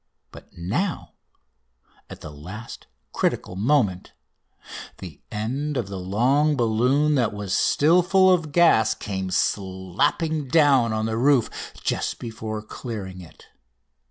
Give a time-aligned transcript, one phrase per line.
[0.31, 1.13] But now,
[2.09, 4.13] at the last critical moment,
[4.97, 10.91] the end of the long balloon that was still full of gas came slapping down
[10.91, 13.45] on the roof just before clearing it.